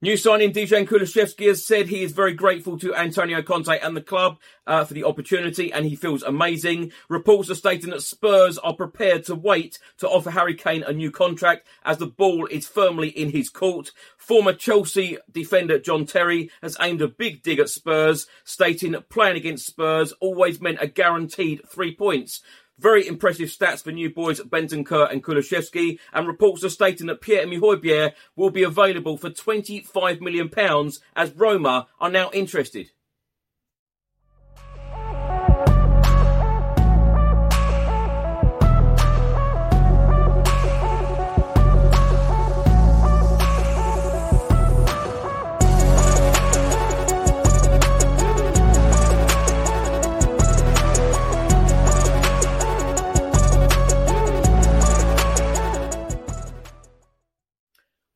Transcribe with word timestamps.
New 0.00 0.16
signing 0.16 0.52
Dejan 0.52 0.86
Kulusevski 0.86 1.48
has 1.48 1.66
said 1.66 1.88
he 1.88 2.04
is 2.04 2.12
very 2.12 2.32
grateful 2.32 2.78
to 2.78 2.94
Antonio 2.94 3.42
Conte 3.42 3.80
and 3.80 3.96
the 3.96 4.00
club 4.00 4.38
uh, 4.64 4.84
for 4.84 4.94
the 4.94 5.02
opportunity 5.02 5.72
and 5.72 5.84
he 5.84 5.96
feels 5.96 6.22
amazing. 6.22 6.92
Reports 7.08 7.50
are 7.50 7.56
stating 7.56 7.90
that 7.90 8.04
Spurs 8.04 8.58
are 8.58 8.76
prepared 8.76 9.24
to 9.24 9.34
wait 9.34 9.80
to 9.96 10.08
offer 10.08 10.30
Harry 10.30 10.54
Kane 10.54 10.84
a 10.84 10.92
new 10.92 11.10
contract 11.10 11.66
as 11.84 11.98
the 11.98 12.06
ball 12.06 12.46
is 12.46 12.64
firmly 12.64 13.08
in 13.08 13.30
his 13.30 13.48
court. 13.48 13.90
Former 14.16 14.52
Chelsea 14.52 15.18
defender 15.32 15.80
John 15.80 16.06
Terry 16.06 16.48
has 16.62 16.76
aimed 16.80 17.02
a 17.02 17.08
big 17.08 17.42
dig 17.42 17.58
at 17.58 17.68
Spurs, 17.68 18.28
stating 18.44 18.92
that 18.92 19.08
playing 19.08 19.36
against 19.36 19.66
Spurs 19.66 20.12
always 20.20 20.60
meant 20.60 20.78
a 20.80 20.86
guaranteed 20.86 21.68
three 21.68 21.92
points. 21.92 22.40
Very 22.78 23.06
impressive 23.08 23.48
stats 23.48 23.82
for 23.82 23.90
new 23.90 24.08
boys 24.08 24.40
Bentancur 24.40 25.10
and 25.10 25.24
Kulusevski, 25.24 25.98
and 26.12 26.28
reports 26.28 26.62
are 26.62 26.68
stating 26.68 27.08
that 27.08 27.20
Pierre-Emile 27.20 28.12
will 28.36 28.50
be 28.50 28.62
available 28.62 29.16
for 29.16 29.30
£25 29.30 30.20
million 30.20 30.50
as 31.16 31.32
Roma 31.34 31.88
are 32.00 32.10
now 32.10 32.30
interested. 32.32 32.92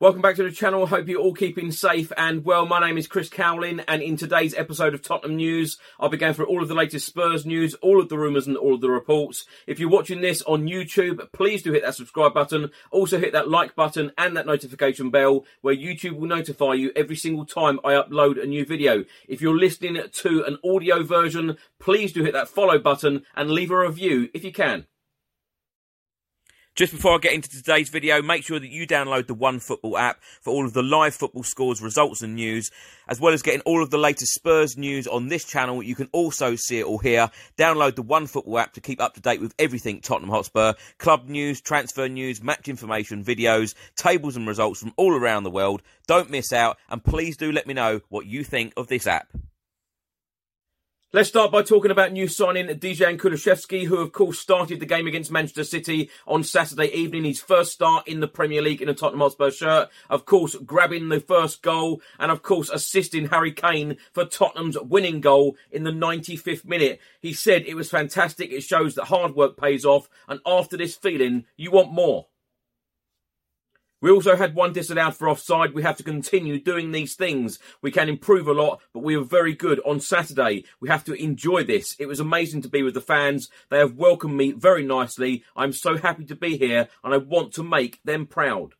Welcome 0.03 0.21
back 0.21 0.35
to 0.35 0.43
the 0.43 0.51
channel. 0.51 0.85
Hope 0.85 1.07
you're 1.07 1.21
all 1.21 1.33
keeping 1.33 1.71
safe 1.71 2.11
and 2.17 2.43
well. 2.43 2.65
My 2.65 2.85
name 2.85 2.97
is 2.97 3.07
Chris 3.07 3.29
Cowlin, 3.29 3.85
and 3.87 4.01
in 4.01 4.17
today's 4.17 4.53
episode 4.53 4.93
of 4.93 5.01
Tottenham 5.01 5.37
News, 5.37 5.77
I'll 5.97 6.09
be 6.09 6.17
going 6.17 6.33
through 6.33 6.47
all 6.47 6.61
of 6.61 6.67
the 6.67 6.75
latest 6.75 7.05
Spurs 7.05 7.45
news, 7.45 7.73
all 7.75 8.01
of 8.01 8.09
the 8.09 8.17
rumours, 8.17 8.45
and 8.45 8.57
all 8.57 8.75
of 8.75 8.81
the 8.81 8.89
reports. 8.89 9.45
If 9.65 9.79
you're 9.79 9.87
watching 9.87 10.19
this 10.19 10.41
on 10.41 10.67
YouTube, 10.67 11.31
please 11.31 11.63
do 11.63 11.71
hit 11.71 11.83
that 11.83 11.95
subscribe 11.95 12.33
button. 12.33 12.71
Also, 12.91 13.17
hit 13.17 13.31
that 13.31 13.47
like 13.47 13.77
button 13.77 14.11
and 14.17 14.35
that 14.35 14.45
notification 14.45 15.09
bell, 15.09 15.45
where 15.61 15.73
YouTube 15.73 16.17
will 16.17 16.27
notify 16.27 16.73
you 16.73 16.91
every 16.97 17.15
single 17.15 17.45
time 17.45 17.79
I 17.81 17.93
upload 17.93 18.43
a 18.43 18.45
new 18.45 18.65
video. 18.65 19.05
If 19.29 19.41
you're 19.41 19.57
listening 19.57 20.03
to 20.11 20.43
an 20.43 20.57
audio 20.65 21.03
version, 21.03 21.55
please 21.79 22.11
do 22.11 22.25
hit 22.25 22.33
that 22.33 22.49
follow 22.49 22.77
button 22.77 23.23
and 23.37 23.51
leave 23.51 23.71
a 23.71 23.79
review 23.79 24.29
if 24.33 24.43
you 24.43 24.51
can. 24.51 24.85
Just 26.75 26.91
before 26.91 27.13
I 27.13 27.17
get 27.19 27.33
into 27.33 27.49
today's 27.49 27.89
video, 27.89 28.23
make 28.23 28.43
sure 28.43 28.59
that 28.59 28.71
you 28.71 28.87
download 28.87 29.27
the 29.27 29.35
One 29.35 29.59
Football 29.59 29.95
app 29.95 30.23
for 30.41 30.49
all 30.49 30.65
of 30.65 30.73
the 30.73 30.81
live 30.81 31.13
football 31.13 31.43
scores, 31.43 31.83
results, 31.83 32.23
and 32.23 32.33
news, 32.33 32.71
as 33.07 33.19
well 33.19 33.31
as 33.31 33.43
getting 33.43 33.61
all 33.61 33.83
of 33.83 33.91
the 33.91 33.99
latest 33.99 34.33
Spurs 34.33 34.75
news 34.75 35.05
on 35.05 35.27
this 35.27 35.45
channel. 35.45 35.83
You 35.83 35.93
can 35.93 36.09
also 36.11 36.55
see 36.55 36.79
it 36.79 36.85
all 36.85 36.97
here. 36.97 37.29
Download 37.59 37.93
the 37.93 38.01
One 38.01 38.25
Football 38.25 38.57
app 38.57 38.73
to 38.73 38.81
keep 38.81 38.99
up 38.99 39.13
to 39.13 39.21
date 39.21 39.39
with 39.39 39.53
everything 39.59 40.01
Tottenham 40.01 40.31
Hotspur, 40.31 40.73
club 40.97 41.29
news, 41.29 41.61
transfer 41.61 42.07
news, 42.07 42.41
match 42.41 42.67
information, 42.67 43.23
videos, 43.23 43.75
tables, 43.95 44.35
and 44.35 44.47
results 44.47 44.79
from 44.79 44.93
all 44.97 45.13
around 45.13 45.43
the 45.43 45.51
world. 45.51 45.83
Don't 46.07 46.31
miss 46.31 46.51
out, 46.51 46.79
and 46.89 47.03
please 47.03 47.37
do 47.37 47.51
let 47.51 47.67
me 47.67 47.75
know 47.75 48.01
what 48.09 48.25
you 48.25 48.43
think 48.43 48.73
of 48.77 48.87
this 48.87 49.05
app. 49.05 49.27
Let's 51.15 51.29
start 51.29 51.51
by 51.51 51.61
talking 51.61 51.91
about 51.91 52.11
new 52.11 52.27
signing 52.27 52.65
Dejan 52.65 53.19
Kulusevski, 53.19 53.85
who 53.85 53.97
of 53.97 54.13
course 54.13 54.39
started 54.39 54.79
the 54.79 54.87
game 54.87 55.05
against 55.05 55.31
Manchester 55.31 55.63
City 55.63 56.09
on 56.25 56.43
Saturday 56.43 56.87
evening. 56.87 57.23
His 57.23 57.39
first 57.39 57.71
start 57.71 58.07
in 58.07 58.19
the 58.19 58.27
Premier 58.27 58.63
League 58.63 58.81
in 58.81 58.89
a 58.89 58.95
Tottenham 58.95 59.19
Hotspur 59.19 59.51
shirt. 59.51 59.89
Of 60.09 60.25
course, 60.25 60.55
grabbing 60.55 61.09
the 61.09 61.19
first 61.19 61.61
goal 61.61 62.01
and 62.17 62.31
of 62.31 62.41
course 62.41 62.71
assisting 62.71 63.27
Harry 63.27 63.51
Kane 63.51 63.97
for 64.11 64.25
Tottenham's 64.25 64.79
winning 64.79 65.21
goal 65.21 65.55
in 65.69 65.83
the 65.83 65.91
95th 65.91 66.65
minute. 66.65 66.99
He 67.21 67.31
said 67.31 67.61
it 67.67 67.75
was 67.75 67.91
fantastic. 67.91 68.51
It 68.51 68.63
shows 68.63 68.95
that 68.95 69.05
hard 69.05 69.35
work 69.35 69.55
pays 69.55 69.85
off. 69.85 70.09
And 70.27 70.39
after 70.47 70.77
this 70.77 70.95
feeling, 70.95 71.45
you 71.55 71.69
want 71.69 71.93
more. 71.93 72.25
We 74.03 74.11
also 74.11 74.35
had 74.35 74.53
one 74.53 74.73
disallowed 74.73 75.15
for 75.15 75.29
offside. 75.29 75.73
We 75.73 75.83
have 75.83 75.95
to 75.95 76.03
continue 76.03 76.59
doing 76.59 76.91
these 76.91 77.15
things. 77.15 77.57
We 77.81 77.89
can 77.89 78.09
improve 78.09 78.49
a 78.49 78.51
lot, 78.51 78.81
but 78.93 79.01
we 79.01 79.15
were 79.15 79.23
very 79.23 79.53
good 79.53 79.79
on 79.85 80.01
Saturday. 80.01 80.65
We 80.81 80.89
have 80.89 81.05
to 81.05 81.13
enjoy 81.13 81.63
this. 81.63 81.95
It 81.97 82.07
was 82.07 82.19
amazing 82.19 82.63
to 82.63 82.69
be 82.69 82.83
with 82.83 82.95
the 82.95 82.99
fans. 82.99 83.49
They 83.69 83.77
have 83.77 83.93
welcomed 83.93 84.35
me 84.35 84.51
very 84.51 84.85
nicely. 84.85 85.45
I'm 85.55 85.71
so 85.71 85.95
happy 85.95 86.25
to 86.25 86.35
be 86.35 86.57
here 86.57 86.89
and 87.01 87.13
I 87.13 87.17
want 87.17 87.53
to 87.53 87.63
make 87.63 88.01
them 88.03 88.25
proud. 88.25 88.73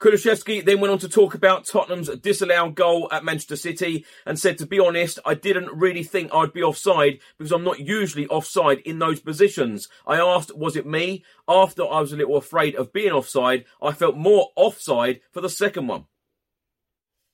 Kulusevski 0.00 0.64
then 0.64 0.80
went 0.80 0.92
on 0.92 0.98
to 1.00 1.08
talk 1.08 1.34
about 1.34 1.66
Tottenham's 1.66 2.08
disallowed 2.20 2.76
goal 2.76 3.08
at 3.10 3.24
Manchester 3.24 3.56
City 3.56 4.06
and 4.24 4.38
said, 4.38 4.56
to 4.58 4.66
be 4.66 4.78
honest, 4.78 5.18
I 5.26 5.34
didn't 5.34 5.76
really 5.76 6.04
think 6.04 6.32
I'd 6.32 6.52
be 6.52 6.62
offside 6.62 7.18
because 7.36 7.50
I'm 7.50 7.64
not 7.64 7.80
usually 7.80 8.28
offside 8.28 8.78
in 8.80 9.00
those 9.00 9.18
positions. 9.18 9.88
I 10.06 10.20
asked, 10.20 10.56
was 10.56 10.76
it 10.76 10.86
me? 10.86 11.24
After 11.48 11.82
I 11.82 12.00
was 12.00 12.12
a 12.12 12.16
little 12.16 12.36
afraid 12.36 12.76
of 12.76 12.92
being 12.92 13.10
offside, 13.10 13.64
I 13.82 13.90
felt 13.90 14.16
more 14.16 14.50
offside 14.54 15.20
for 15.32 15.40
the 15.40 15.48
second 15.48 15.88
one. 15.88 16.04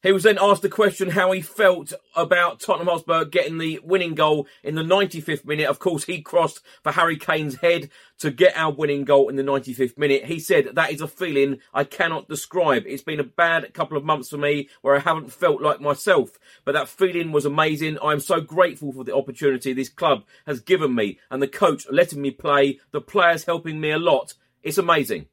He 0.05 0.13
was 0.13 0.25
then 0.25 0.39
asked 0.39 0.61
the 0.61 0.69
question 0.69 1.09
how 1.09 1.33
he 1.33 1.41
felt 1.41 1.95
about 2.15 2.61
Tottenham 2.61 2.89
Hotspur 2.89 3.25
getting 3.25 3.57
the 3.57 3.81
winning 3.83 4.15
goal 4.15 4.47
in 4.63 4.75
the 4.75 4.83
95th 4.83 5.47
minute. 5.47 5.67
Of 5.67 5.79
course, 5.79 6.05
he 6.05 6.21
crossed 6.21 6.61
for 6.83 6.93
Harry 6.93 7.17
Kane's 7.17 7.57
head 7.57 7.89
to 8.19 8.31
get 8.31 8.55
our 8.55 8.71
winning 8.71 9.05
goal 9.05 9.31
in 9.31 9.37
the 9.37 9.43
95th 9.43 9.97
minute. 9.97 10.27
He 10.27 10.41
said, 10.41 10.75
that 10.75 10.93
is 10.93 11.01
a 11.01 11.09
feeling 11.09 11.61
I 11.73 11.85
cannot 11.85 12.29
describe. 12.29 12.83
It's 12.87 13.03
been 13.03 13.19
a 13.19 13.25
bad 13.25 13.73
couple 13.73 13.97
of 13.97 14.05
months 14.05 14.29
for 14.29 14.37
me 14.37 14.69
where 14.83 14.95
I 14.95 14.99
haven't 14.99 15.33
felt 15.33 15.63
like 15.63 15.81
myself, 15.81 16.39
but 16.67 16.73
that 16.73 16.89
feeling 16.91 17.33
was 17.33 17.47
amazing. 17.47 17.97
I'm 18.03 18.21
so 18.21 18.43
grateful 18.43 18.93
for 18.93 19.05
the 19.05 19.17
opportunity 19.17 19.73
this 19.73 19.89
club 19.89 20.25
has 20.47 20.61
given 20.61 20.95
me 20.95 21.19
and 21.31 21.41
the 21.41 21.49
coach 21.49 21.87
letting 21.91 22.21
me 22.21 22.31
play, 22.31 22.79
the 22.91 23.01
players 23.01 23.45
helping 23.45 23.81
me 23.81 23.91
a 23.91 23.99
lot. 23.99 24.35
It's 24.63 24.77
amazing. 24.77 25.29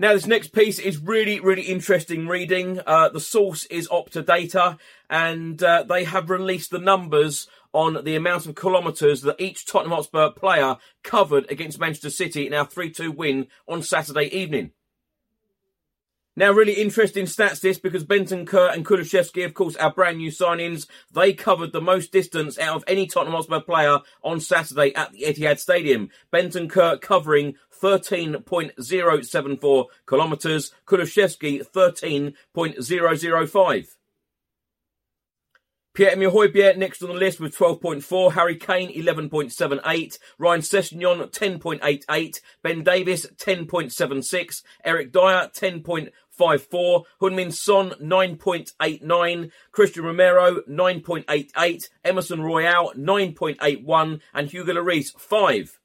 Now, 0.00 0.14
this 0.14 0.26
next 0.26 0.54
piece 0.54 0.78
is 0.78 0.96
really, 0.96 1.40
really 1.40 1.64
interesting 1.64 2.26
reading. 2.26 2.80
Uh, 2.86 3.10
the 3.10 3.20
source 3.20 3.66
is 3.66 3.86
Optadata, 3.88 4.78
and 5.10 5.62
uh, 5.62 5.82
they 5.82 6.04
have 6.04 6.30
released 6.30 6.70
the 6.70 6.78
numbers 6.78 7.46
on 7.74 8.02
the 8.02 8.16
amount 8.16 8.46
of 8.46 8.56
kilometres 8.56 9.20
that 9.20 9.38
each 9.38 9.66
Tottenham 9.66 9.94
Hotspur 9.94 10.30
player 10.30 10.78
covered 11.04 11.44
against 11.50 11.78
Manchester 11.78 12.08
City 12.08 12.46
in 12.46 12.54
our 12.54 12.64
3 12.64 12.90
2 12.90 13.12
win 13.12 13.48
on 13.68 13.82
Saturday 13.82 14.34
evening. 14.34 14.70
Now, 16.36 16.52
really 16.52 16.74
interesting 16.74 17.26
stats 17.26 17.60
this 17.60 17.80
because 17.80 18.04
Bentancur 18.04 18.72
and 18.72 18.86
Kulusevski, 18.86 19.44
of 19.44 19.52
course, 19.52 19.74
our 19.76 19.92
brand 19.92 20.18
new 20.18 20.30
signings, 20.30 20.86
they 21.12 21.32
covered 21.32 21.72
the 21.72 21.80
most 21.80 22.12
distance 22.12 22.56
out 22.56 22.76
of 22.76 22.84
any 22.86 23.08
Tottenham 23.08 23.34
Hotspur 23.34 23.58
player 23.60 23.98
on 24.22 24.38
Saturday 24.38 24.94
at 24.94 25.10
the 25.12 25.22
Etihad 25.22 25.58
Stadium. 25.58 26.08
Bentancur 26.32 27.00
covering 27.00 27.56
13.074 27.82 29.86
kilometres, 30.06 30.70
Kulusevski 30.86 31.68
13.005. 31.68 33.96
Pierre-Emile 36.00 36.30
Højbjerg 36.30 36.78
next 36.78 37.02
on 37.02 37.10
the 37.10 37.14
list 37.14 37.40
with 37.40 37.54
12.4, 37.54 38.32
Harry 38.32 38.56
Kane 38.56 38.90
11.78, 38.90 40.18
Ryan 40.38 40.62
Sessegnon 40.62 41.30
10.88, 41.30 42.40
Ben 42.62 42.82
Davies 42.82 43.26
10.76, 43.36 44.62
Eric 44.82 45.12
Dier 45.12 45.50
10.54, 45.52 47.04
Heung-min 47.20 47.52
Son 47.52 47.90
9.89, 48.00 49.50
Cristian 49.72 50.04
Romero 50.04 50.62
9.88, 50.62 51.90
Emerson 52.02 52.40
Royal 52.40 52.94
9.81 52.96 54.20
and 54.32 54.50
Hugo 54.50 54.72
Lloris 54.72 55.12
5. 55.18 55.79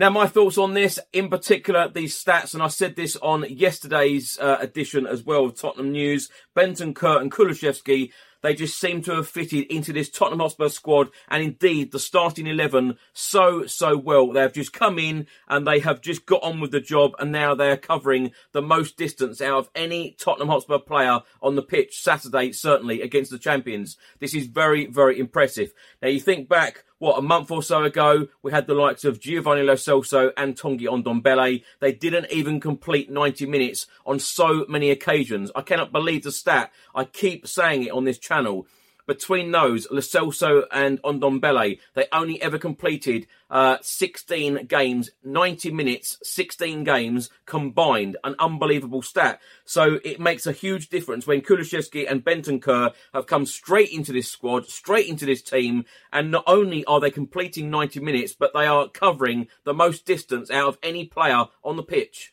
Now, 0.00 0.08
my 0.08 0.26
thoughts 0.26 0.56
on 0.56 0.72
this, 0.72 0.98
in 1.12 1.28
particular, 1.28 1.86
these 1.86 2.16
stats, 2.16 2.54
and 2.54 2.62
I 2.62 2.68
said 2.68 2.96
this 2.96 3.16
on 3.16 3.44
yesterday's 3.50 4.38
uh, 4.40 4.56
edition 4.58 5.06
as 5.06 5.22
well 5.22 5.44
of 5.44 5.60
Tottenham 5.60 5.92
News. 5.92 6.30
Bentancur 6.56 7.20
and 7.20 7.30
Kulusevski, 7.30 8.10
they 8.42 8.54
just 8.54 8.80
seem 8.80 9.02
to 9.02 9.16
have 9.16 9.28
fitted 9.28 9.66
into 9.66 9.92
this 9.92 10.08
Tottenham 10.08 10.40
Hotspur 10.40 10.70
squad 10.70 11.10
and 11.28 11.42
indeed 11.42 11.92
the 11.92 11.98
starting 11.98 12.46
11 12.46 12.96
so, 13.12 13.66
so 13.66 13.94
well. 13.98 14.32
They 14.32 14.40
have 14.40 14.54
just 14.54 14.72
come 14.72 14.98
in 14.98 15.26
and 15.48 15.66
they 15.66 15.80
have 15.80 16.00
just 16.00 16.24
got 16.24 16.42
on 16.42 16.60
with 16.60 16.70
the 16.70 16.80
job 16.80 17.12
and 17.18 17.30
now 17.30 17.54
they 17.54 17.70
are 17.70 17.76
covering 17.76 18.32
the 18.52 18.62
most 18.62 18.96
distance 18.96 19.42
out 19.42 19.58
of 19.58 19.70
any 19.74 20.16
Tottenham 20.18 20.48
Hotspur 20.48 20.78
player 20.78 21.20
on 21.42 21.56
the 21.56 21.62
pitch 21.62 22.00
Saturday, 22.00 22.52
certainly 22.52 23.02
against 23.02 23.30
the 23.30 23.38
champions. 23.38 23.98
This 24.18 24.34
is 24.34 24.46
very, 24.46 24.86
very 24.86 25.18
impressive. 25.18 25.74
Now, 26.00 26.08
you 26.08 26.20
think 26.20 26.48
back 26.48 26.84
what, 27.00 27.18
a 27.18 27.22
month 27.22 27.50
or 27.50 27.62
so 27.62 27.82
ago, 27.82 28.28
we 28.42 28.52
had 28.52 28.66
the 28.66 28.74
likes 28.74 29.04
of 29.04 29.18
Giovanni 29.18 29.62
Lo 29.62 29.72
Celso 29.72 30.32
and 30.36 30.54
Tanguy 30.54 30.82
Ndombele. 30.82 31.64
They 31.80 31.92
didn't 31.92 32.30
even 32.30 32.60
complete 32.60 33.10
90 33.10 33.46
minutes 33.46 33.86
on 34.04 34.18
so 34.18 34.66
many 34.68 34.90
occasions. 34.90 35.50
I 35.56 35.62
cannot 35.62 35.92
believe 35.92 36.24
the 36.24 36.30
stat. 36.30 36.70
I 36.94 37.04
keep 37.04 37.48
saying 37.48 37.84
it 37.84 37.92
on 37.92 38.04
this 38.04 38.18
channel 38.18 38.66
between 39.10 39.50
those, 39.50 39.88
Lo 39.90 39.98
Celso 39.98 40.66
and 40.70 41.02
Ndombele, 41.02 41.80
they 41.94 42.06
only 42.12 42.40
ever 42.40 42.58
completed 42.58 43.26
uh, 43.50 43.78
16 43.82 44.66
games, 44.66 45.10
90 45.24 45.72
minutes, 45.72 46.16
16 46.22 46.84
games 46.84 47.28
combined. 47.44 48.16
An 48.22 48.36
unbelievable 48.38 49.02
stat. 49.02 49.40
So 49.64 49.98
it 50.04 50.20
makes 50.20 50.46
a 50.46 50.52
huge 50.52 50.90
difference 50.90 51.26
when 51.26 51.40
Kulusevski 51.40 52.08
and 52.08 52.24
Bentancur 52.24 52.94
have 53.12 53.26
come 53.26 53.46
straight 53.46 53.90
into 53.90 54.12
this 54.12 54.30
squad, 54.30 54.68
straight 54.68 55.08
into 55.08 55.26
this 55.26 55.42
team, 55.42 55.86
and 56.12 56.30
not 56.30 56.44
only 56.46 56.84
are 56.84 57.00
they 57.00 57.10
completing 57.10 57.68
90 57.68 57.98
minutes, 57.98 58.32
but 58.32 58.52
they 58.54 58.66
are 58.66 58.88
covering 58.88 59.48
the 59.64 59.74
most 59.74 60.06
distance 60.06 60.52
out 60.52 60.68
of 60.68 60.78
any 60.84 61.04
player 61.04 61.46
on 61.64 61.74
the 61.74 61.82
pitch. 61.82 62.32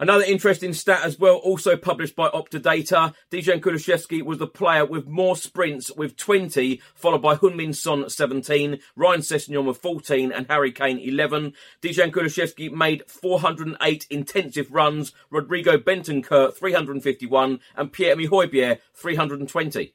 Another 0.00 0.24
interesting 0.24 0.72
stat 0.72 1.02
as 1.04 1.18
well, 1.18 1.34
also 1.34 1.76
published 1.76 2.16
by 2.16 2.30
Optadata. 2.30 3.12
Dejan 3.30 3.60
Kulusevski 3.60 4.22
was 4.22 4.38
the 4.38 4.46
player 4.46 4.82
with 4.82 5.06
more 5.06 5.36
sprints 5.36 5.94
with 5.94 6.16
20, 6.16 6.80
followed 6.94 7.20
by 7.20 7.34
Heung-min 7.34 7.74
Son 7.74 8.08
17, 8.08 8.78
Ryan 8.96 9.20
Sessegnon 9.20 9.66
with 9.66 9.76
14, 9.76 10.32
and 10.32 10.46
Harry 10.48 10.72
Kane 10.72 10.98
11. 10.98 11.52
Dejan 11.82 12.12
Kulusevski 12.12 12.72
made 12.72 13.02
408 13.08 14.06
intensive 14.08 14.72
runs, 14.72 15.12
Rodrigo 15.28 15.76
Bentancur 15.76 16.54
351, 16.54 17.60
and 17.76 17.92
Pierre-Emile 17.92 18.30
Højbjerg 18.30 18.78
320. 18.94 19.92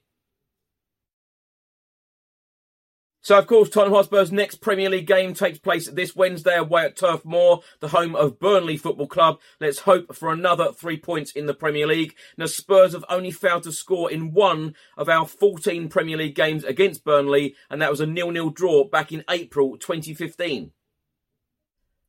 So, 3.26 3.40
of 3.40 3.48
course, 3.48 3.70
Tottenham 3.70 3.96
Hotspur's 3.96 4.32
next 4.32 4.58
Premier 4.58 4.88
League 4.88 5.08
game 5.08 5.34
takes 5.34 5.58
place 5.58 5.90
this 5.90 6.16
Wednesday 6.16 6.58
away 6.58 6.86
at 6.86 6.96
Turf 6.96 7.26
Moor, 7.26 7.62
the 7.80 7.88
home 7.88 8.16
of 8.16 8.38
Burnley 8.38 8.78
Football 8.78 9.08
Club. 9.08 9.40
Let's 9.60 9.80
hope 9.80 10.16
for 10.16 10.32
another 10.32 10.72
three 10.72 10.98
points 10.98 11.32
in 11.32 11.48
the 11.48 11.56
Premier 11.56 11.88
League. 11.88 12.16
Now, 12.38 12.46
Spurs 12.46 12.94
have 12.94 13.04
only 13.10 13.32
failed 13.32 13.64
to 13.64 13.72
score 13.72 14.12
in 14.12 14.32
one 14.32 14.76
of 14.96 15.10
our 15.10 15.26
14 15.26 15.90
Premier 15.90 16.18
League 16.18 16.36
games 16.36 16.64
against 16.64 17.04
Burnley, 17.04 17.56
and 17.68 17.82
that 17.82 17.90
was 17.90 18.00
a 18.00 18.06
nil-nil 18.06 18.52
draw 18.52 18.84
back 18.84 19.12
in 19.12 19.24
April 19.28 19.76
2015. 19.76 20.70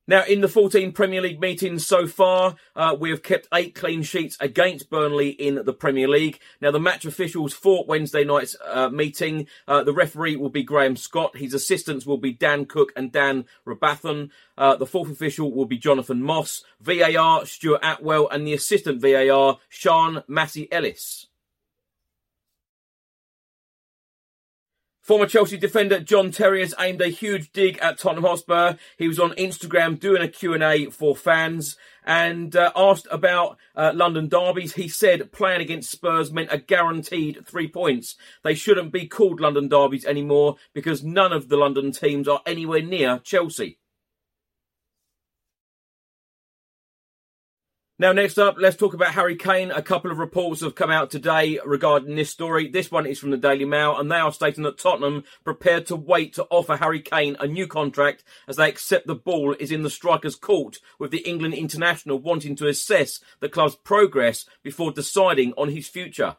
Now, 0.08 0.24
in 0.24 0.40
the 0.40 0.48
14 0.48 0.92
Premier 0.92 1.20
League 1.20 1.40
meetings 1.40 1.84
so 1.84 2.06
far, 2.06 2.54
uh, 2.76 2.96
we 2.98 3.10
have 3.10 3.24
kept 3.24 3.48
eight 3.52 3.74
clean 3.74 4.04
sheets 4.04 4.36
against 4.38 4.88
Burnley 4.88 5.30
in 5.30 5.56
the 5.64 5.72
Premier 5.72 6.06
League. 6.06 6.38
Now, 6.60 6.70
the 6.70 6.78
match 6.78 7.04
officials 7.04 7.52
for 7.52 7.84
Wednesday 7.88 8.22
night's 8.22 8.54
uh, 8.64 8.88
meeting, 8.88 9.48
uh, 9.66 9.82
the 9.82 9.92
referee 9.92 10.36
will 10.36 10.48
be 10.48 10.62
Graham 10.62 10.94
Scott. 10.94 11.36
His 11.36 11.54
assistants 11.54 12.06
will 12.06 12.18
be 12.18 12.32
Dan 12.32 12.66
Cook 12.66 12.92
and 12.94 13.10
Dan 13.10 13.46
Robathan. 13.66 14.30
Uh, 14.56 14.76
the 14.76 14.86
fourth 14.86 15.10
official 15.10 15.52
will 15.52 15.66
be 15.66 15.76
Jonathan 15.76 16.22
Moss. 16.22 16.62
VAR, 16.80 17.44
Stuart 17.44 17.80
Atwell, 17.82 18.28
and 18.28 18.46
the 18.46 18.54
assistant 18.54 19.00
VAR, 19.00 19.58
Sian 19.68 20.22
Massey 20.28 20.70
Ellis. 20.70 21.26
Former 25.06 25.26
Chelsea 25.26 25.56
defender 25.56 26.00
John 26.00 26.32
Terry 26.32 26.62
has 26.62 26.74
aimed 26.80 27.00
a 27.00 27.06
huge 27.06 27.52
dig 27.52 27.78
at 27.78 27.96
Tottenham 27.96 28.24
Hotspur. 28.24 28.74
He 28.98 29.06
was 29.06 29.20
on 29.20 29.36
Instagram 29.36 30.00
doing 30.00 30.20
a 30.20 30.26
Q&A 30.26 30.86
for 30.86 31.14
fans 31.14 31.76
and 32.04 32.56
uh, 32.56 32.72
asked 32.74 33.06
about 33.08 33.56
uh, 33.76 33.92
London 33.94 34.28
derbies. 34.28 34.74
He 34.74 34.88
said 34.88 35.30
playing 35.30 35.60
against 35.60 35.92
Spurs 35.92 36.32
meant 36.32 36.50
a 36.50 36.58
guaranteed 36.58 37.46
three 37.46 37.68
points. 37.68 38.16
They 38.42 38.54
shouldn't 38.54 38.90
be 38.90 39.06
called 39.06 39.40
London 39.40 39.68
derbies 39.68 40.04
anymore 40.04 40.56
because 40.74 41.04
none 41.04 41.32
of 41.32 41.50
the 41.50 41.56
London 41.56 41.92
teams 41.92 42.26
are 42.26 42.42
anywhere 42.44 42.82
near 42.82 43.20
Chelsea. 43.20 43.78
Now, 47.98 48.12
next 48.12 48.36
up, 48.36 48.56
let's 48.58 48.76
talk 48.76 48.92
about 48.92 49.14
Harry 49.14 49.36
Kane. 49.36 49.70
A 49.70 49.80
couple 49.80 50.10
of 50.10 50.18
reports 50.18 50.60
have 50.60 50.74
come 50.74 50.90
out 50.90 51.10
today 51.10 51.58
regarding 51.64 52.14
this 52.14 52.28
story. 52.28 52.68
This 52.68 52.90
one 52.90 53.06
is 53.06 53.18
from 53.18 53.30
the 53.30 53.38
Daily 53.38 53.64
Mail, 53.64 53.96
and 53.96 54.12
they 54.12 54.16
are 54.16 54.34
stating 54.34 54.64
that 54.64 54.76
Tottenham 54.76 55.24
prepared 55.44 55.86
to 55.86 55.96
wait 55.96 56.34
to 56.34 56.44
offer 56.50 56.76
Harry 56.76 57.00
Kane 57.00 57.38
a 57.40 57.46
new 57.46 57.66
contract 57.66 58.22
as 58.46 58.56
they 58.56 58.68
accept 58.68 59.06
the 59.06 59.14
ball 59.14 59.56
is 59.58 59.72
in 59.72 59.82
the 59.82 59.88
striker's 59.88 60.36
court, 60.36 60.76
with 60.98 61.10
the 61.10 61.26
England 61.26 61.54
international 61.54 62.18
wanting 62.18 62.54
to 62.56 62.68
assess 62.68 63.18
the 63.40 63.48
club's 63.48 63.76
progress 63.76 64.44
before 64.62 64.92
deciding 64.92 65.54
on 65.54 65.70
his 65.70 65.88
future. 65.88 66.36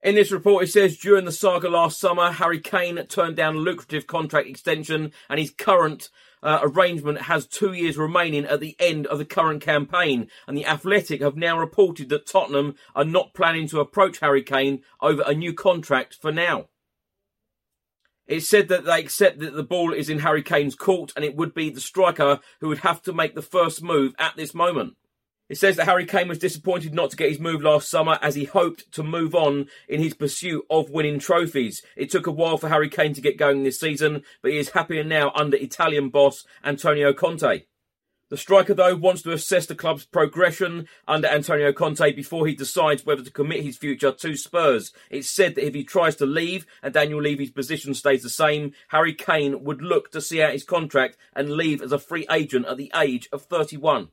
In 0.00 0.14
this 0.14 0.30
report, 0.30 0.62
it 0.62 0.68
says 0.68 0.96
during 0.96 1.24
the 1.24 1.32
saga 1.32 1.68
last 1.68 1.98
summer, 1.98 2.30
Harry 2.30 2.60
Kane 2.60 3.04
turned 3.06 3.34
down 3.34 3.56
a 3.56 3.58
lucrative 3.58 4.06
contract 4.06 4.46
extension, 4.46 5.10
and 5.28 5.40
his 5.40 5.50
current 5.50 6.08
uh, 6.42 6.60
arrangement 6.62 7.22
has 7.22 7.46
two 7.46 7.72
years 7.72 7.96
remaining 7.96 8.44
at 8.44 8.60
the 8.60 8.76
end 8.78 9.06
of 9.06 9.18
the 9.18 9.24
current 9.24 9.62
campaign, 9.62 10.28
and 10.46 10.56
the 10.56 10.66
Athletic 10.66 11.20
have 11.20 11.36
now 11.36 11.58
reported 11.58 12.08
that 12.08 12.26
Tottenham 12.26 12.74
are 12.94 13.04
not 13.04 13.34
planning 13.34 13.66
to 13.68 13.80
approach 13.80 14.20
Harry 14.20 14.42
Kane 14.42 14.82
over 15.00 15.22
a 15.22 15.34
new 15.34 15.52
contract 15.52 16.14
for 16.14 16.30
now. 16.32 16.66
It's 18.26 18.48
said 18.48 18.68
that 18.68 18.84
they 18.84 18.98
accept 18.98 19.38
that 19.38 19.54
the 19.54 19.62
ball 19.62 19.92
is 19.92 20.08
in 20.08 20.18
Harry 20.18 20.42
Kane's 20.42 20.74
court 20.74 21.12
and 21.14 21.24
it 21.24 21.36
would 21.36 21.54
be 21.54 21.70
the 21.70 21.80
striker 21.80 22.40
who 22.60 22.68
would 22.68 22.78
have 22.78 23.00
to 23.02 23.12
make 23.12 23.34
the 23.34 23.42
first 23.42 23.82
move 23.82 24.14
at 24.18 24.34
this 24.36 24.52
moment. 24.52 24.96
It 25.48 25.58
says 25.58 25.76
that 25.76 25.86
Harry 25.86 26.06
Kane 26.06 26.26
was 26.26 26.38
disappointed 26.38 26.92
not 26.92 27.10
to 27.10 27.16
get 27.16 27.28
his 27.28 27.38
move 27.38 27.62
last 27.62 27.88
summer 27.88 28.18
as 28.20 28.34
he 28.34 28.44
hoped 28.44 28.90
to 28.92 29.04
move 29.04 29.32
on 29.34 29.68
in 29.88 30.02
his 30.02 30.14
pursuit 30.14 30.64
of 30.68 30.90
winning 30.90 31.20
trophies. 31.20 31.82
It 31.94 32.10
took 32.10 32.26
a 32.26 32.32
while 32.32 32.58
for 32.58 32.68
Harry 32.68 32.88
Kane 32.88 33.14
to 33.14 33.20
get 33.20 33.38
going 33.38 33.62
this 33.62 33.78
season, 33.78 34.24
but 34.42 34.50
he 34.50 34.58
is 34.58 34.70
happier 34.70 35.04
now 35.04 35.30
under 35.36 35.56
Italian 35.56 36.08
boss 36.08 36.44
Antonio 36.64 37.12
Conte. 37.12 37.62
The 38.28 38.36
striker, 38.36 38.74
though, 38.74 38.96
wants 38.96 39.22
to 39.22 39.30
assess 39.30 39.66
the 39.66 39.76
club's 39.76 40.04
progression 40.04 40.88
under 41.06 41.28
Antonio 41.28 41.72
Conte 41.72 42.10
before 42.10 42.48
he 42.48 42.56
decides 42.56 43.06
whether 43.06 43.22
to 43.22 43.30
commit 43.30 43.62
his 43.62 43.76
future 43.76 44.10
to 44.10 44.36
Spurs. 44.36 44.92
It's 45.10 45.30
said 45.30 45.54
that 45.54 45.64
if 45.64 45.74
he 45.74 45.84
tries 45.84 46.16
to 46.16 46.26
leave 46.26 46.66
and 46.82 46.92
Daniel 46.92 47.22
Levy's 47.22 47.52
position 47.52 47.94
stays 47.94 48.24
the 48.24 48.28
same, 48.28 48.72
Harry 48.88 49.14
Kane 49.14 49.62
would 49.62 49.80
look 49.80 50.10
to 50.10 50.20
see 50.20 50.42
out 50.42 50.54
his 50.54 50.64
contract 50.64 51.16
and 51.36 51.50
leave 51.50 51.80
as 51.80 51.92
a 51.92 52.00
free 52.00 52.26
agent 52.28 52.66
at 52.66 52.76
the 52.78 52.90
age 52.96 53.28
of 53.30 53.42
31. 53.42 54.08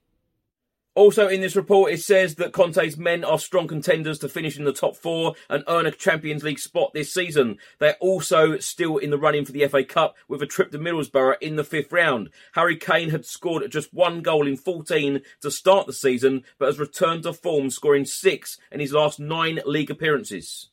Also, 0.95 1.27
in 1.27 1.41
this 1.41 1.55
report, 1.55 1.91
it 1.91 2.01
says 2.01 2.35
that 2.35 2.53
Conte's 2.53 2.97
men 2.97 3.23
are 3.23 3.39
strong 3.39 3.67
contenders 3.67 4.19
to 4.19 4.29
finish 4.29 4.57
in 4.57 4.63
the 4.63 4.71
top 4.71 4.95
four 4.95 5.33
and 5.49 5.63
earn 5.67 5.87
a 5.87 5.91
Champions 5.91 6.43
League 6.43 6.59
spot 6.59 6.93
this 6.93 7.11
season. 7.11 7.57
They're 7.79 7.97
also 7.99 8.59
still 8.59 8.97
in 8.97 9.09
the 9.09 9.17
running 9.17 9.43
for 9.43 9.51
the 9.51 9.67
FA 9.67 9.83
Cup 9.83 10.15
with 10.27 10.43
a 10.43 10.47
trip 10.47 10.71
to 10.71 10.77
Middlesbrough 10.77 11.41
in 11.41 11.55
the 11.55 11.63
fifth 11.63 11.91
round. 11.91 12.29
Harry 12.53 12.77
Kane 12.77 13.09
had 13.09 13.25
scored 13.25 13.69
just 13.71 13.91
one 13.91 14.21
goal 14.21 14.45
in 14.45 14.55
14 14.55 15.21
to 15.41 15.51
start 15.51 15.87
the 15.87 15.93
season, 15.93 16.43
but 16.59 16.67
has 16.67 16.77
returned 16.77 17.23
to 17.23 17.33
form, 17.33 17.71
scoring 17.71 18.05
six 18.05 18.59
in 18.71 18.79
his 18.79 18.93
last 18.93 19.19
nine 19.19 19.59
league 19.65 19.89
appearances. 19.89 20.69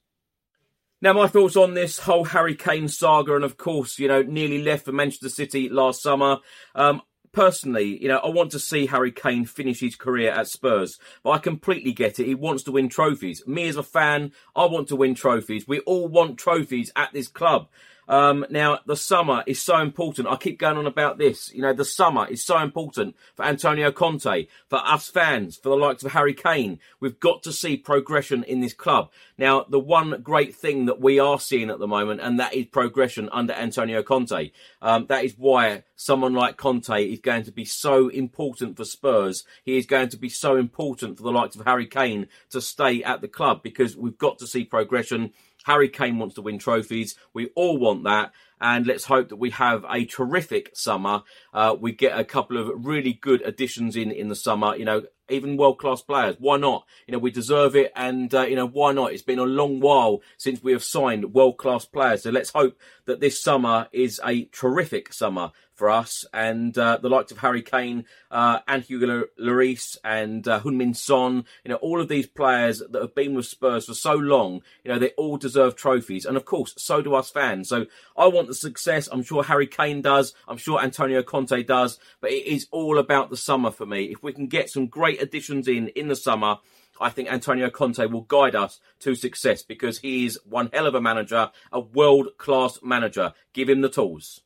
Now, 1.02 1.14
my 1.14 1.28
thoughts 1.28 1.56
on 1.56 1.72
this 1.72 2.00
whole 2.00 2.24
Harry 2.24 2.54
Kane 2.54 2.88
saga, 2.88 3.34
and 3.34 3.44
of 3.44 3.56
course, 3.56 3.98
you 3.98 4.06
know, 4.06 4.20
nearly 4.20 4.62
left 4.62 4.84
for 4.84 4.92
Manchester 4.92 5.30
City 5.30 5.70
last 5.70 6.02
summer. 6.02 6.40
Um, 6.74 7.00
personally, 7.32 8.00
you 8.02 8.08
know, 8.08 8.18
I 8.18 8.28
want 8.28 8.50
to 8.52 8.58
see 8.58 8.86
Harry 8.86 9.12
Kane 9.12 9.44
finish 9.44 9.80
his 9.80 9.96
career 9.96 10.30
at 10.30 10.48
Spurs, 10.48 10.98
but 11.22 11.30
I 11.30 11.38
completely 11.38 11.92
get 11.92 12.18
it. 12.18 12.26
He 12.26 12.34
wants 12.34 12.62
to 12.64 12.72
win 12.72 12.88
trophies. 12.88 13.42
Me 13.46 13.68
as 13.68 13.76
a 13.76 13.82
fan, 13.82 14.32
I 14.54 14.64
want 14.66 14.88
to 14.88 14.96
win 14.96 15.14
trophies. 15.14 15.66
We 15.66 15.80
all 15.80 16.08
want 16.08 16.38
trophies 16.38 16.92
at 16.96 17.12
this 17.12 17.28
club. 17.28 17.68
Um, 18.10 18.44
now, 18.50 18.80
the 18.86 18.96
summer 18.96 19.44
is 19.46 19.62
so 19.62 19.78
important. 19.78 20.26
I 20.26 20.34
keep 20.34 20.58
going 20.58 20.76
on 20.76 20.88
about 20.88 21.16
this. 21.16 21.54
You 21.54 21.62
know, 21.62 21.72
the 21.72 21.84
summer 21.84 22.26
is 22.26 22.44
so 22.44 22.58
important 22.58 23.14
for 23.36 23.44
Antonio 23.44 23.92
Conte, 23.92 24.48
for 24.68 24.78
us 24.84 25.08
fans, 25.08 25.56
for 25.56 25.68
the 25.68 25.76
likes 25.76 26.02
of 26.02 26.10
Harry 26.10 26.34
Kane. 26.34 26.80
We've 26.98 27.20
got 27.20 27.44
to 27.44 27.52
see 27.52 27.76
progression 27.76 28.42
in 28.42 28.60
this 28.60 28.74
club. 28.74 29.12
Now, 29.38 29.62
the 29.62 29.78
one 29.78 30.22
great 30.22 30.56
thing 30.56 30.86
that 30.86 31.00
we 31.00 31.20
are 31.20 31.38
seeing 31.38 31.70
at 31.70 31.78
the 31.78 31.86
moment, 31.86 32.20
and 32.20 32.40
that 32.40 32.52
is 32.52 32.66
progression 32.66 33.28
under 33.30 33.52
Antonio 33.52 34.02
Conte. 34.02 34.50
Um, 34.82 35.06
that 35.06 35.24
is 35.24 35.36
why 35.38 35.84
someone 35.94 36.34
like 36.34 36.56
Conte 36.56 37.04
is 37.04 37.20
going 37.20 37.44
to 37.44 37.52
be 37.52 37.64
so 37.64 38.08
important 38.08 38.76
for 38.76 38.84
Spurs. 38.84 39.44
He 39.62 39.76
is 39.76 39.86
going 39.86 40.08
to 40.08 40.16
be 40.16 40.28
so 40.28 40.56
important 40.56 41.16
for 41.16 41.22
the 41.22 41.30
likes 41.30 41.54
of 41.54 41.64
Harry 41.64 41.86
Kane 41.86 42.26
to 42.50 42.60
stay 42.60 43.04
at 43.04 43.20
the 43.20 43.28
club 43.28 43.62
because 43.62 43.96
we've 43.96 44.18
got 44.18 44.40
to 44.40 44.48
see 44.48 44.64
progression. 44.64 45.32
Harry 45.64 45.88
Kane 45.88 46.18
wants 46.18 46.34
to 46.36 46.42
win 46.42 46.58
trophies. 46.58 47.14
We 47.34 47.50
all 47.54 47.78
want 47.78 48.04
that. 48.04 48.32
And 48.60 48.86
let's 48.86 49.04
hope 49.04 49.30
that 49.30 49.36
we 49.36 49.50
have 49.50 49.84
a 49.90 50.04
terrific 50.04 50.70
summer. 50.74 51.22
Uh, 51.54 51.76
we 51.80 51.92
get 51.92 52.18
a 52.18 52.24
couple 52.24 52.58
of 52.58 52.70
really 52.84 53.14
good 53.14 53.40
additions 53.42 53.96
in 53.96 54.10
in 54.10 54.28
the 54.28 54.36
summer. 54.36 54.76
You 54.76 54.84
know, 54.84 55.02
even 55.30 55.56
world 55.56 55.78
class 55.78 56.02
players. 56.02 56.36
Why 56.38 56.56
not? 56.56 56.86
You 57.06 57.12
know, 57.12 57.18
we 57.18 57.30
deserve 57.30 57.76
it, 57.76 57.92
and 57.96 58.32
uh, 58.34 58.42
you 58.42 58.56
know, 58.56 58.66
why 58.66 58.92
not? 58.92 59.12
It's 59.12 59.22
been 59.22 59.38
a 59.38 59.44
long 59.44 59.80
while 59.80 60.20
since 60.36 60.62
we 60.62 60.72
have 60.72 60.84
signed 60.84 61.34
world 61.34 61.58
class 61.58 61.84
players. 61.84 62.22
So 62.22 62.30
let's 62.30 62.50
hope 62.50 62.78
that 63.06 63.20
this 63.20 63.42
summer 63.42 63.88
is 63.92 64.20
a 64.24 64.44
terrific 64.46 65.12
summer 65.12 65.52
for 65.80 65.88
us 65.88 66.26
and 66.34 66.76
uh, 66.76 66.98
the 67.00 67.08
likes 67.08 67.32
of 67.32 67.38
Harry 67.38 67.62
Kane 67.62 68.04
uh, 68.30 68.58
and 68.68 68.82
Hugo 68.82 69.24
Lloris 69.40 69.96
and 70.04 70.46
uh, 70.46 70.60
Heung-min 70.60 70.92
Son. 70.92 71.46
You 71.64 71.70
know, 71.70 71.76
all 71.76 72.02
of 72.02 72.08
these 72.08 72.26
players 72.26 72.82
that 72.90 73.00
have 73.00 73.14
been 73.14 73.32
with 73.32 73.46
Spurs 73.46 73.86
for 73.86 73.94
so 73.94 74.12
long. 74.12 74.60
You 74.84 74.92
know, 74.92 74.98
they 74.98 75.12
all 75.16 75.38
deserve 75.38 75.76
trophies, 75.76 76.26
and 76.26 76.36
of 76.36 76.44
course, 76.44 76.74
so 76.76 77.00
do 77.00 77.14
us 77.14 77.30
fans. 77.30 77.70
So 77.70 77.86
I 78.14 78.26
want 78.26 78.48
the 78.48 78.54
success. 78.54 79.08
I'm 79.10 79.22
sure 79.22 79.42
Harry 79.42 79.66
Kane 79.66 80.02
does. 80.02 80.34
I'm 80.46 80.58
sure 80.58 80.82
Antonio 80.82 81.22
Conte 81.22 81.62
does. 81.62 81.98
But 82.20 82.32
it 82.32 82.46
is 82.46 82.68
all 82.70 82.98
about 82.98 83.30
the 83.30 83.38
summer 83.38 83.70
for 83.70 83.86
me. 83.86 84.04
If 84.04 84.22
we 84.22 84.34
can 84.34 84.48
get 84.48 84.68
some 84.68 84.86
great 84.86 85.19
additions 85.20 85.68
in 85.68 85.88
in 85.88 86.08
the 86.08 86.16
summer. 86.16 86.58
I 87.00 87.08
think 87.08 87.32
Antonio 87.32 87.70
Conte 87.70 88.04
will 88.06 88.22
guide 88.22 88.54
us 88.54 88.78
to 89.00 89.14
success 89.14 89.62
because 89.62 89.98
he 89.98 90.26
is 90.26 90.38
one 90.44 90.68
hell 90.72 90.86
of 90.86 90.94
a 90.94 91.00
manager, 91.00 91.50
a 91.72 91.80
world 91.80 92.36
class 92.36 92.78
manager. 92.82 93.32
Give 93.54 93.70
him 93.70 93.80
the 93.80 93.88
tools. 93.88 94.42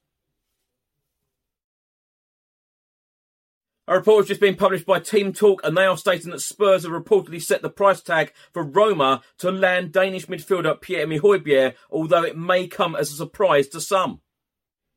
A 3.87 3.97
report 3.97 4.23
has 4.23 4.29
just 4.29 4.41
been 4.41 4.55
published 4.55 4.87
by 4.87 4.99
Team 4.99 5.35
Talk, 5.35 5.61
and 5.63 5.77
they 5.77 5.85
are 5.85 5.99
stating 5.99 6.31
that 6.31 6.41
Spurs 6.41 6.85
have 6.85 6.93
reportedly 6.93 7.43
set 7.43 7.61
the 7.61 7.69
price 7.69 8.01
tag 8.01 8.33
for 8.51 8.63
Roma 8.63 9.21
to 9.39 9.51
land 9.51 9.93
Danish 9.93 10.27
midfielder 10.27 10.81
Pierre-Emile 10.81 11.21
Højbjerg, 11.21 11.75
although 11.91 12.23
it 12.23 12.39
may 12.39 12.67
come 12.67 12.97
as 12.97 13.13
a 13.13 13.17
surprise 13.17 13.69
to 13.69 13.83
some. 13.83 14.21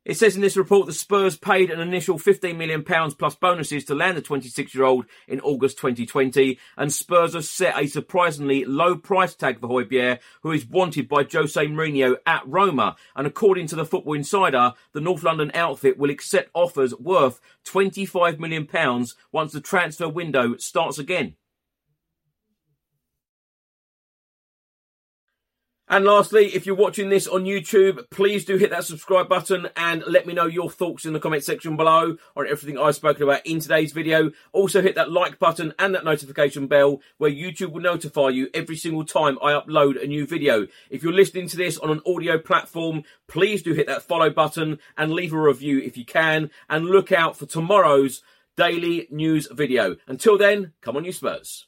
It 0.08 0.16
says 0.16 0.36
in 0.36 0.40
this 0.40 0.56
report 0.56 0.86
the 0.86 0.94
Spurs 0.94 1.36
paid 1.36 1.70
an 1.70 1.80
initial 1.80 2.18
£15 2.18 2.56
million 2.56 2.82
plus 2.82 3.34
bonuses 3.34 3.84
to 3.84 3.94
land 3.94 4.16
the 4.16 4.22
26 4.22 4.74
year 4.74 4.84
old 4.84 5.04
in 5.28 5.38
August 5.40 5.76
2020, 5.76 6.58
and 6.78 6.90
Spurs 6.90 7.34
have 7.34 7.44
set 7.44 7.78
a 7.78 7.86
surprisingly 7.86 8.64
low 8.64 8.96
price 8.96 9.34
tag 9.34 9.60
for 9.60 9.68
Højbjerg, 9.68 10.20
who 10.42 10.52
is 10.52 10.66
wanted 10.66 11.10
by 11.10 11.26
Jose 11.30 11.62
Mourinho 11.62 12.16
at 12.24 12.42
Roma. 12.46 12.96
And 13.14 13.26
according 13.26 13.66
to 13.66 13.76
the 13.76 13.84
Football 13.84 14.14
Insider, 14.14 14.72
the 14.94 15.02
North 15.02 15.24
London 15.24 15.50
outfit 15.52 15.98
will 15.98 16.08
accept 16.08 16.48
offers 16.54 16.94
worth 16.94 17.38
£25 17.66 18.38
million 18.38 18.66
once 19.30 19.52
the 19.52 19.60
transfer 19.60 20.08
window 20.08 20.56
starts 20.56 20.98
again. 20.98 21.34
And 25.90 26.04
lastly, 26.04 26.54
if 26.54 26.66
you're 26.66 26.74
watching 26.74 27.08
this 27.08 27.26
on 27.26 27.44
YouTube, 27.44 28.10
please 28.10 28.44
do 28.44 28.58
hit 28.58 28.68
that 28.70 28.84
subscribe 28.84 29.26
button 29.26 29.68
and 29.74 30.04
let 30.06 30.26
me 30.26 30.34
know 30.34 30.44
your 30.44 30.70
thoughts 30.70 31.06
in 31.06 31.14
the 31.14 31.20
comment 31.20 31.44
section 31.44 31.78
below 31.78 32.18
on 32.36 32.46
everything 32.46 32.78
I've 32.78 32.94
spoken 32.94 33.22
about 33.22 33.46
in 33.46 33.58
today's 33.58 33.92
video. 33.92 34.30
Also 34.52 34.82
hit 34.82 34.96
that 34.96 35.10
like 35.10 35.38
button 35.38 35.72
and 35.78 35.94
that 35.94 36.04
notification 36.04 36.66
bell 36.66 37.00
where 37.16 37.30
YouTube 37.30 37.72
will 37.72 37.80
notify 37.80 38.28
you 38.28 38.50
every 38.52 38.76
single 38.76 39.06
time 39.06 39.38
I 39.42 39.52
upload 39.52 40.02
a 40.02 40.06
new 40.06 40.26
video. 40.26 40.66
If 40.90 41.02
you're 41.02 41.12
listening 41.14 41.48
to 41.48 41.56
this 41.56 41.78
on 41.78 41.90
an 41.90 42.02
audio 42.06 42.36
platform, 42.36 43.04
please 43.26 43.62
do 43.62 43.72
hit 43.72 43.86
that 43.86 44.02
follow 44.02 44.28
button 44.28 44.80
and 44.98 45.10
leave 45.10 45.32
a 45.32 45.40
review 45.40 45.78
if 45.78 45.96
you 45.96 46.04
can 46.04 46.50
and 46.68 46.84
look 46.84 47.12
out 47.12 47.38
for 47.38 47.46
tomorrow's 47.46 48.22
daily 48.58 49.08
news 49.10 49.48
video. 49.50 49.96
Until 50.06 50.36
then, 50.36 50.72
come 50.82 50.98
on 50.98 51.06
you 51.06 51.12
Spurs. 51.12 51.67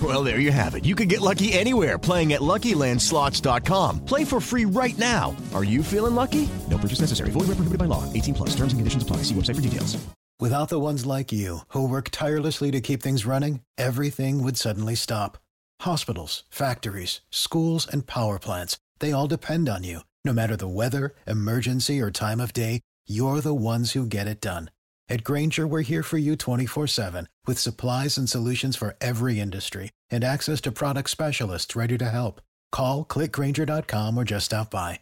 Well, 0.00 0.22
there 0.22 0.38
you 0.38 0.52
have 0.52 0.76
it. 0.76 0.84
You 0.84 0.94
can 0.94 1.08
get 1.08 1.20
lucky 1.20 1.52
anywhere 1.52 1.98
playing 1.98 2.32
at 2.32 2.40
LuckyLandSlots.com. 2.40 4.04
Play 4.04 4.24
for 4.24 4.40
free 4.40 4.64
right 4.64 4.96
now. 4.96 5.36
Are 5.52 5.64
you 5.64 5.82
feeling 5.82 6.14
lucky? 6.14 6.48
No 6.70 6.78
purchase 6.78 7.00
necessary. 7.00 7.30
Void 7.30 7.48
where 7.48 7.56
prohibited 7.56 7.78
by 7.78 7.86
law. 7.86 8.10
18 8.12 8.34
plus. 8.34 8.50
Terms 8.50 8.72
and 8.72 8.78
conditions 8.78 9.02
apply. 9.02 9.18
See 9.18 9.34
website 9.34 9.56
for 9.56 9.60
details. 9.62 9.98
Without 10.40 10.70
the 10.70 10.80
ones 10.80 11.04
like 11.04 11.32
you 11.32 11.60
who 11.68 11.86
work 11.86 12.08
tirelessly 12.10 12.70
to 12.70 12.80
keep 12.80 13.02
things 13.02 13.26
running, 13.26 13.60
everything 13.76 14.42
would 14.42 14.56
suddenly 14.56 14.94
stop. 14.94 15.36
Hospitals, 15.82 16.44
factories, 16.48 17.20
schools, 17.30 17.86
and 17.86 18.06
power 18.06 18.38
plants—they 18.38 19.12
all 19.12 19.26
depend 19.26 19.68
on 19.68 19.84
you. 19.84 20.00
No 20.24 20.32
matter 20.32 20.56
the 20.56 20.66
weather, 20.68 21.14
emergency, 21.26 22.00
or 22.00 22.10
time 22.10 22.40
of 22.40 22.54
day, 22.54 22.80
you're 23.06 23.42
the 23.42 23.54
ones 23.54 23.92
who 23.92 24.06
get 24.06 24.26
it 24.26 24.40
done. 24.40 24.70
At 25.10 25.24
Grainger, 25.24 25.66
we're 25.66 25.82
here 25.82 26.04
for 26.04 26.18
you 26.18 26.36
24-7 26.36 27.26
with 27.44 27.58
supplies 27.58 28.16
and 28.16 28.30
solutions 28.30 28.76
for 28.76 28.94
every 29.00 29.40
industry 29.40 29.90
and 30.08 30.22
access 30.22 30.60
to 30.60 30.70
product 30.70 31.10
specialists 31.10 31.74
ready 31.74 31.98
to 31.98 32.08
help. 32.08 32.40
Call, 32.70 33.04
clickgrainger.com, 33.04 34.16
or 34.16 34.22
just 34.22 34.46
stop 34.46 34.70
by. 34.70 35.00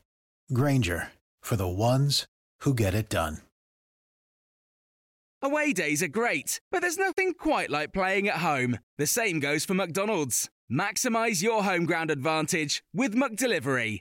Grainger, 0.50 1.08
for 1.42 1.56
the 1.56 1.68
ones 1.68 2.24
who 2.60 2.72
get 2.72 2.94
it 2.94 3.10
done. 3.10 3.38
Away 5.42 5.74
days 5.74 6.02
are 6.02 6.08
great, 6.08 6.58
but 6.72 6.80
there's 6.80 6.98
nothing 6.98 7.34
quite 7.34 7.70
like 7.70 7.92
playing 7.92 8.28
at 8.28 8.36
home. 8.36 8.78
The 8.96 9.06
same 9.06 9.40
goes 9.40 9.66
for 9.66 9.74
McDonald's. 9.74 10.48
Maximize 10.72 11.42
your 11.42 11.64
home 11.64 11.84
ground 11.84 12.10
advantage 12.10 12.82
with 12.94 13.14
McDelivery. 13.14 14.00